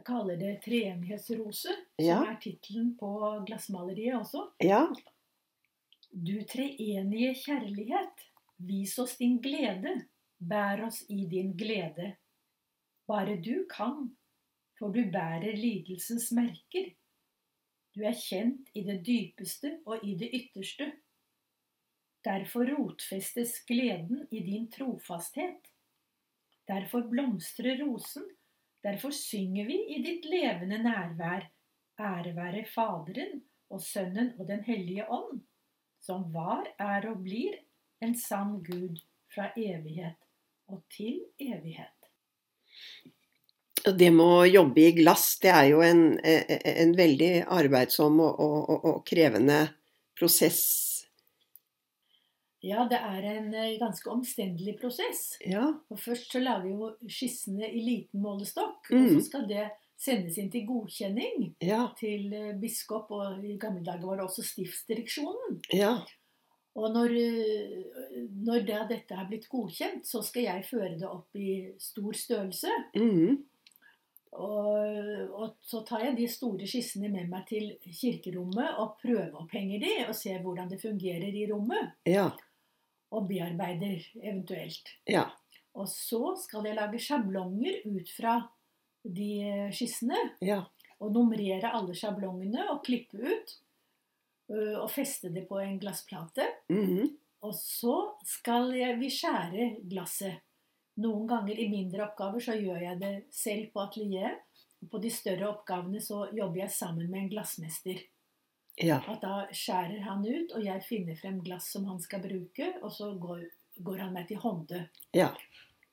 jeg 0.00 0.06
kaller 0.06 0.36
det 0.38 0.60
'Treenighetsrose', 0.64 1.74
ja. 1.98 2.20
som 2.22 2.28
er 2.30 2.36
tittelen 2.40 2.92
på 2.96 3.08
glassmaleriet 3.46 4.16
også. 4.16 4.46
Ja. 4.62 4.86
Du 6.10 6.36
treenige 6.48 7.34
kjærlighet, 7.34 8.22
vis 8.66 8.98
oss 8.98 9.16
din 9.18 9.38
glede, 9.42 9.94
bær 10.38 10.84
oss 10.86 11.02
i 11.08 11.26
din 11.30 11.52
glede. 11.56 12.14
Bare 13.08 13.36
du 13.36 13.66
kan, 13.70 14.08
for 14.78 14.94
du 14.94 15.04
bærer 15.12 15.56
lidelsens 15.56 16.30
merker. 16.36 16.92
Du 17.94 18.04
er 18.06 18.14
kjent 18.14 18.70
i 18.74 18.84
det 18.86 19.00
dypeste 19.06 19.78
og 19.86 20.04
i 20.06 20.14
det 20.18 20.30
ytterste. 20.36 20.92
Derfor 22.24 22.68
rotfestes 22.68 23.58
gleden 23.66 24.26
i 24.30 24.44
din 24.44 24.68
trofasthet. 24.70 25.72
Derfor 26.68 27.08
blomstrer 27.10 27.80
rosen 27.82 28.28
Derfor 28.82 29.10
synger 29.10 29.66
vi 29.68 29.76
i 29.94 30.02
ditt 30.02 30.24
levende 30.24 30.78
nærvær, 30.80 31.44
ære 32.00 32.32
være 32.36 32.64
Faderen 32.64 33.42
og 33.70 33.82
Sønnen 33.84 34.32
og 34.38 34.46
Den 34.48 34.62
hellige 34.64 35.04
ånd, 35.12 35.42
som 36.00 36.30
var, 36.32 36.64
er 36.78 37.08
og 37.10 37.20
blir 37.26 37.58
en 38.00 38.14
sann 38.18 38.58
Gud 38.66 39.00
fra 39.30 39.50
evighet 39.56 40.18
og 40.70 40.82
til 40.92 41.22
evighet. 41.40 41.96
Det 43.80 44.10
med 44.12 44.26
å 44.26 44.44
jobbe 44.44 44.82
i 44.84 44.92
glass, 44.98 45.38
det 45.40 45.52
er 45.54 45.70
jo 45.70 45.80
en, 45.84 46.04
en 46.20 46.96
veldig 46.96 47.32
arbeidsom 47.48 48.20
og, 48.20 48.40
og, 48.44 48.88
og 48.90 49.02
krevende 49.08 49.62
prosess 50.18 50.90
ja, 52.60 52.84
det 52.90 52.98
er 53.00 53.24
en 53.24 53.52
eh, 53.56 53.76
ganske 53.80 54.10
omstendelig 54.12 54.76
prosess. 54.80 55.38
Ja. 55.48 55.64
Og 55.88 56.00
Først 56.00 56.34
så 56.34 56.42
lager 56.42 56.68
jo 56.68 56.90
skissene 57.08 57.70
i 57.70 57.80
liten 57.86 58.20
målestokk. 58.20 58.90
Mm. 58.92 58.98
Og 59.00 59.14
så 59.14 59.22
skal 59.30 59.46
det 59.48 59.68
sendes 60.00 60.36
inn 60.40 60.50
til 60.52 60.66
godkjenning 60.68 61.54
ja. 61.64 61.86
til 61.96 62.32
eh, 62.36 62.52
biskop, 62.60 63.12
og 63.16 63.44
i 63.44 63.56
gamle 63.60 63.84
dager 63.86 64.04
var 64.04 64.20
det 64.20 64.26
også 64.28 64.44
stiftsdireksjonen. 64.44 65.60
Ja. 65.72 65.94
Og 66.78 66.92
når, 66.94 67.14
eh, 67.18 68.26
når 68.46 68.66
det, 68.66 68.80
dette 68.92 69.16
har 69.18 69.26
blitt 69.30 69.48
godkjent, 69.50 70.04
så 70.06 70.22
skal 70.22 70.46
jeg 70.46 70.66
føre 70.68 70.96
det 71.00 71.08
opp 71.08 71.34
i 71.38 71.54
stor 71.82 72.14
størrelse. 72.14 72.74
Mm. 72.94 73.40
Og, 74.30 75.32
og, 75.34 75.56
så 75.66 75.80
tar 75.82 76.04
jeg 76.06 76.20
de 76.20 76.28
store 76.30 76.68
skissene 76.70 77.10
med 77.10 77.26
meg 77.32 77.48
til 77.48 77.72
kirkerommet 77.82 78.78
og 78.78 78.94
prøveopphenger 79.02 79.82
de, 79.82 79.96
og 80.06 80.14
ser 80.14 80.38
hvordan 80.44 80.70
det 80.70 80.78
fungerer 80.84 81.34
i 81.34 81.48
rommet. 81.50 81.98
Ja 82.06 82.28
og 83.10 83.26
bearbeider 83.30 84.02
eventuelt. 84.22 84.94
Ja. 85.08 85.26
Og 85.74 85.88
så 85.90 86.34
skal 86.40 86.66
jeg 86.66 86.78
lage 86.78 87.00
sjablonger 87.02 87.82
ut 87.90 88.10
fra 88.14 88.36
de 89.04 89.70
skissene. 89.74 90.18
Ja. 90.44 90.62
Og 91.00 91.14
numrere 91.14 91.72
alle 91.72 91.96
sjablongene 91.96 92.68
og 92.70 92.82
klippe 92.86 93.20
ut. 93.22 93.56
Og 94.50 94.88
feste 94.90 95.30
det 95.30 95.44
på 95.48 95.60
en 95.62 95.78
glassplate. 95.78 96.46
Mm 96.68 96.86
-hmm. 96.86 97.10
Og 97.40 97.54
så 97.54 97.96
skal 98.24 98.74
jeg, 98.76 98.98
vi 99.00 99.10
skjære 99.10 99.66
glasset. 99.88 100.42
Noen 101.00 101.26
ganger 101.26 101.60
i 101.60 101.68
mindre 101.68 102.04
oppgaver 102.04 102.40
så 102.40 102.56
gjør 102.58 102.82
jeg 102.82 103.00
det 103.00 103.12
selv 103.32 103.70
på 103.72 103.80
atelieret. 103.80 104.42
På 104.90 104.98
de 104.98 105.10
større 105.12 105.48
oppgavene 105.48 106.00
så 106.00 106.26
jobber 106.32 106.62
jeg 106.62 106.70
sammen 106.70 107.10
med 107.10 107.20
en 107.20 107.28
glassmester. 107.28 108.00
Ja. 108.80 109.00
At 109.12 109.20
da 109.20 109.46
skjærer 109.52 110.00
han 110.06 110.24
ut, 110.24 110.52
og 110.56 110.64
jeg 110.64 110.84
finner 110.86 111.16
frem 111.16 111.40
glass 111.44 111.68
som 111.72 111.84
han 111.90 112.00
skal 112.00 112.22
bruke, 112.24 112.70
og 112.80 112.92
så 112.92 113.10
går, 113.20 113.42
går 113.84 113.98
han 114.06 114.14
meg 114.16 114.28
til 114.30 114.40
hånde. 114.40 114.86
Ja. 115.16 115.34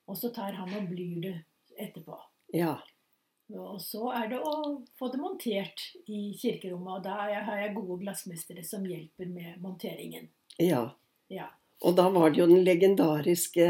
Og 0.07 0.17
så 0.17 0.31
tar 0.35 0.55
han 0.55 0.71
og 0.77 0.87
blyr 0.87 1.19
det 1.23 1.35
etterpå. 1.75 2.15
Ja. 2.55 2.77
Og 3.55 3.77
så 3.81 4.09
er 4.11 4.27
det 4.33 4.39
å 4.43 4.53
få 4.99 5.07
det 5.13 5.19
montert 5.21 5.83
i 6.11 6.33
kirkerommet, 6.35 6.97
og 6.97 7.03
da 7.05 7.13
har 7.47 7.61
jeg 7.61 7.75
gode 7.77 8.01
glassmestere 8.01 8.63
som 8.67 8.83
hjelper 8.85 9.29
med 9.31 9.61
monteringen. 9.63 10.29
ja. 10.59 10.89
Ja. 11.29 11.49
Og 11.83 11.93
da 11.95 12.07
var 12.09 12.31
det 12.31 12.39
jo 12.39 12.45
den 12.47 12.63
legendariske 12.63 13.65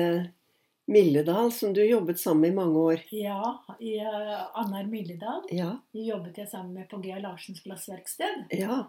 Milledal 0.88 1.50
som 1.52 1.74
du 1.74 1.82
jobbet 1.84 2.20
sammen 2.20 2.42
med 2.42 2.52
i 2.52 2.56
mange 2.56 2.80
år. 2.80 3.02
Ja, 3.12 3.50
i 3.84 3.98
uh, 4.00 4.46
Annar 4.62 4.86
Milledal 4.88 5.42
Ja. 5.52 5.74
jobbet 5.92 6.38
jeg 6.38 6.48
sammen 6.48 6.74
med 6.78 6.88
på 6.88 7.02
G.A. 7.04 7.18
Larsens 7.20 7.60
glassverksted. 7.66 8.46
Ja. 8.56 8.86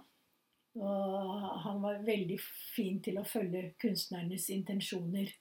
Og 0.79 1.49
han 1.65 1.81
var 1.83 2.05
veldig 2.07 2.39
fin 2.77 3.01
til 3.03 3.19
å 3.19 3.25
følge 3.27 3.73
kunstnernes 3.83 4.47
intensjoner. 4.55 5.33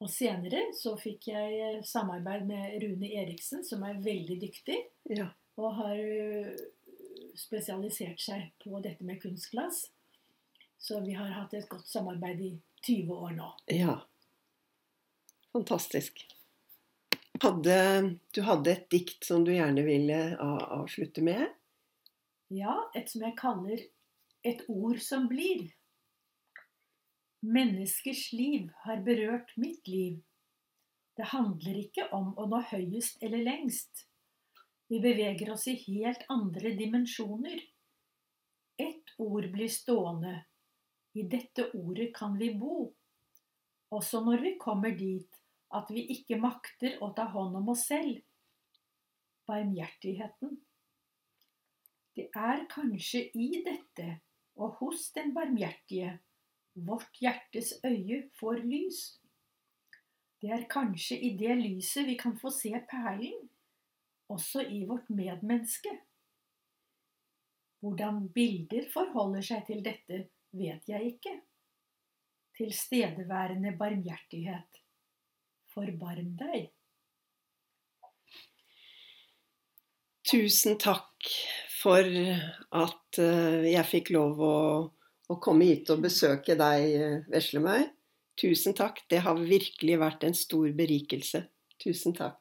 Og 0.00 0.08
senere 0.08 0.62
så 0.76 0.94
fikk 0.96 1.26
jeg 1.28 1.56
eh, 1.60 1.80
samarbeid 1.84 2.46
med 2.48 2.78
Rune 2.82 3.10
Eriksen, 3.20 3.64
som 3.66 3.82
er 3.84 3.98
veldig 4.00 4.38
dyktig, 4.40 4.78
Ja. 5.12 5.26
og 5.60 5.74
har 5.76 5.98
eh, 6.00 6.54
spesialisert 7.36 8.20
seg 8.20 8.46
på 8.64 8.80
dette 8.84 9.04
med 9.04 9.20
kunstglass. 9.22 9.88
Så 10.80 11.02
vi 11.04 11.12
har 11.12 11.28
hatt 11.36 11.52
et 11.54 11.68
godt 11.68 11.86
samarbeid 11.88 12.40
i 12.40 12.52
20 12.86 13.12
år 13.12 13.34
nå. 13.36 13.50
ja. 13.68 13.98
Fantastisk. 15.52 16.20
Hadde, 17.42 17.74
du 18.36 18.42
hadde 18.46 18.70
et 18.70 18.84
dikt 18.92 19.24
som 19.26 19.42
du 19.44 19.50
gjerne 19.50 19.82
ville 19.82 20.18
avslutte 20.38 21.24
med? 21.26 21.42
Ja, 22.54 22.76
et 22.94 23.10
som 23.10 23.24
jeg 23.26 23.34
kaller 23.40 23.82
Et 24.46 24.62
ord 24.72 25.00
som 25.04 25.26
blir. 25.28 25.66
Menneskers 27.40 28.32
liv 28.32 28.68
har 28.84 29.00
berørt 29.00 29.56
mitt 29.56 29.88
liv. 29.88 30.20
Det 31.16 31.30
handler 31.32 31.78
ikke 31.80 32.10
om 32.12 32.34
å 32.36 32.44
nå 32.52 32.60
høyest 32.68 33.22
eller 33.24 33.40
lengst. 33.46 34.04
Vi 34.92 35.00
beveger 35.00 35.52
oss 35.54 35.64
i 35.72 35.76
helt 35.86 36.26
andre 36.28 36.74
dimensjoner. 36.76 37.56
Ett 38.76 39.14
ord 39.16 39.48
blir 39.52 39.72
stående. 39.72 40.34
I 41.16 41.24
dette 41.32 41.70
ordet 41.80 42.10
kan 42.14 42.36
vi 42.36 42.52
bo. 42.60 42.90
Også 43.88 44.20
når 44.24 44.44
vi 44.44 44.56
kommer 44.60 44.92
dit 44.96 45.40
at 45.72 45.88
vi 45.90 46.04
ikke 46.12 46.38
makter 46.42 47.00
å 47.00 47.12
ta 47.16 47.24
hånd 47.32 47.56
om 47.56 47.72
oss 47.72 47.88
selv. 47.88 48.20
Barmhjertigheten. 49.48 50.58
Det 52.12 52.28
er 52.36 52.66
kanskje 52.68 53.30
i 53.32 53.62
dette 53.64 54.18
og 54.60 54.76
hos 54.82 55.08
den 55.16 55.32
barmhjertige 55.32 56.18
vårt 56.74 57.20
hjertes 57.20 57.74
øye 57.84 58.22
får 58.40 58.62
lys. 58.64 59.00
Det 60.40 60.52
er 60.56 60.68
kanskje 60.70 61.18
i 61.20 61.34
det 61.36 61.56
lyset 61.60 62.06
vi 62.08 62.16
kan 62.16 62.36
få 62.40 62.50
se 62.54 62.72
perlen, 62.90 63.48
også 64.28 64.64
i 64.64 64.84
vårt 64.88 65.10
medmenneske. 65.10 65.92
Hvordan 67.80 68.28
bilder 68.32 68.88
forholder 68.92 69.44
seg 69.44 69.64
til 69.68 69.84
dette, 69.84 70.26
vet 70.52 70.88
jeg 70.88 71.14
ikke. 71.14 71.32
Tilstedeværende 72.56 73.72
barmhjertighet, 73.78 74.80
forbarm 75.72 76.34
deg. 76.40 76.68
Tusen 80.30 80.76
takk 80.78 81.30
for 81.80 82.04
at 82.04 83.18
eh, 83.18 83.70
jeg 83.72 83.88
fikk 83.88 84.12
lov 84.14 84.42
å, 84.44 84.56
å 85.30 85.38
komme 85.42 85.68
hit 85.68 85.90
og 85.94 86.02
besøke 86.04 86.56
deg, 86.58 86.86
eh, 86.98 87.18
Veslemøy. 87.30 87.86
Tusen 88.40 88.74
takk. 88.74 89.02
Det 89.08 89.20
har 89.24 89.34
virkelig 89.36 89.98
vært 90.00 90.24
en 90.24 90.34
stor 90.34 90.70
berikelse. 90.76 91.44
Tusen 91.82 92.16
takk. 92.16 92.38